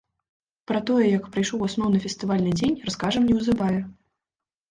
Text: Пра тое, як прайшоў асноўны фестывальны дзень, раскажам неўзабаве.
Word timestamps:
Пра 0.69 0.79
тое, 0.89 1.01
як 1.17 1.25
прайшоў 1.33 1.59
асноўны 1.67 2.01
фестывальны 2.07 2.51
дзень, 2.61 2.75
раскажам 2.87 3.27
неўзабаве. 3.29 3.81